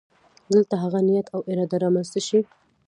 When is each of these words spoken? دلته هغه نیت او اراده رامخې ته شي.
دلته 0.53 0.75
هغه 0.83 0.99
نیت 1.07 1.27
او 1.35 1.39
اراده 1.49 1.77
رامخې 1.81 2.09
ته 2.13 2.19
شي. 2.27 2.39